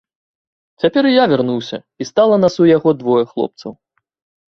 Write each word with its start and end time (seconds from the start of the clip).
Цяпер 0.83 1.03
і 1.09 1.11
я 1.17 1.27
вярнуўся, 1.33 1.77
і 2.01 2.09
стала 2.13 2.35
нас 2.43 2.53
у 2.65 2.69
яго 2.75 2.99
двое 3.03 3.23
хлопцаў. 3.33 3.71